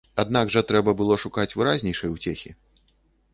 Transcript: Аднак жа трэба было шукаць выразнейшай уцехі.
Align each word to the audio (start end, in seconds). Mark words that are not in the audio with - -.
Аднак 0.21 0.53
жа 0.53 0.63
трэба 0.71 0.95
было 1.01 1.17
шукаць 1.25 1.45
выразнейшай 1.59 2.09
уцехі. 2.15 2.49